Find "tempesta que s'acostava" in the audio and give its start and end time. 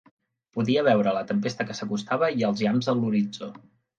1.33-2.31